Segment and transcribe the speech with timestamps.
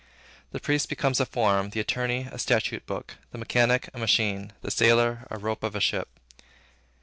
[0.51, 4.71] The priest becomes a form; the attorney, a statute book; the mechanic, a machine; the
[4.71, 6.07] sailor, a rope of a ship.